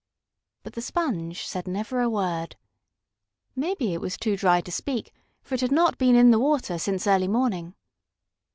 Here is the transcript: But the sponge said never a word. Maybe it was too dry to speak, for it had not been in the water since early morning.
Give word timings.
But 0.63 0.73
the 0.73 0.81
sponge 0.81 1.45
said 1.45 1.67
never 1.67 2.01
a 2.01 2.09
word. 2.09 2.55
Maybe 3.55 3.93
it 3.93 4.01
was 4.01 4.17
too 4.17 4.35
dry 4.35 4.59
to 4.61 4.71
speak, 4.71 5.13
for 5.43 5.53
it 5.53 5.61
had 5.61 5.71
not 5.71 5.99
been 5.99 6.15
in 6.15 6.31
the 6.31 6.39
water 6.39 6.79
since 6.79 7.05
early 7.05 7.27
morning. 7.27 7.75